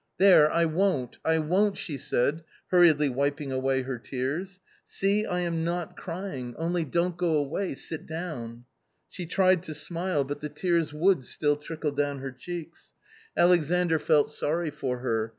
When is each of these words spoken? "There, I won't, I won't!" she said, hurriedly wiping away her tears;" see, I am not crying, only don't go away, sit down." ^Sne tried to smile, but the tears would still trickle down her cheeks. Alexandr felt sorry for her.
"There, 0.17 0.51
I 0.51 0.65
won't, 0.65 1.19
I 1.23 1.37
won't!" 1.37 1.77
she 1.77 1.95
said, 1.95 2.43
hurriedly 2.71 3.07
wiping 3.07 3.51
away 3.51 3.83
her 3.83 3.99
tears;" 3.99 4.59
see, 4.87 5.27
I 5.27 5.41
am 5.41 5.63
not 5.63 5.95
crying, 5.95 6.55
only 6.57 6.85
don't 6.85 7.15
go 7.15 7.37
away, 7.37 7.75
sit 7.75 8.07
down." 8.07 8.65
^Sne 9.13 9.29
tried 9.29 9.61
to 9.61 9.75
smile, 9.75 10.23
but 10.23 10.41
the 10.41 10.49
tears 10.49 10.91
would 10.91 11.23
still 11.23 11.55
trickle 11.55 11.91
down 11.91 12.17
her 12.17 12.31
cheeks. 12.31 12.93
Alexandr 13.37 13.99
felt 13.99 14.31
sorry 14.31 14.71
for 14.71 15.01
her. 15.01 15.29